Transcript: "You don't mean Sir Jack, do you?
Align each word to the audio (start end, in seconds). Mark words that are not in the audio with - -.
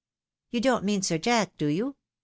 "You 0.53 0.61
don't 0.61 0.83
mean 0.83 1.03
Sir 1.03 1.19
Jack, 1.19 1.59
do 1.59 1.67
you? 1.67 1.95